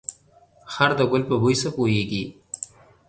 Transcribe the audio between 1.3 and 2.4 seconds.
بوی څه پوهيږي.